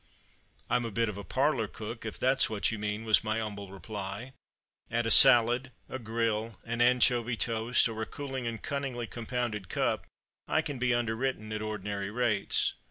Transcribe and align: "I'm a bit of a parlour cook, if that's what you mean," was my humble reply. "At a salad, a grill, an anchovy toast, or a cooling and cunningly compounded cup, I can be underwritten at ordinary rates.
"I'm 0.67 0.83
a 0.83 0.89
bit 0.89 1.09
of 1.09 1.17
a 1.19 1.23
parlour 1.23 1.67
cook, 1.67 2.07
if 2.07 2.17
that's 2.17 2.49
what 2.49 2.71
you 2.71 2.79
mean," 2.79 3.05
was 3.05 3.23
my 3.23 3.37
humble 3.37 3.71
reply. 3.71 4.33
"At 4.89 5.05
a 5.05 5.11
salad, 5.11 5.73
a 5.89 5.99
grill, 5.99 6.57
an 6.63 6.81
anchovy 6.81 7.37
toast, 7.37 7.87
or 7.87 8.01
a 8.01 8.07
cooling 8.07 8.47
and 8.47 8.59
cunningly 8.63 9.05
compounded 9.05 9.69
cup, 9.69 10.07
I 10.47 10.63
can 10.63 10.79
be 10.79 10.91
underwritten 10.95 11.53
at 11.53 11.61
ordinary 11.61 12.09
rates. 12.09 12.73